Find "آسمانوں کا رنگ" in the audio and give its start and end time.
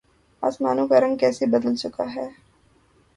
0.43-1.17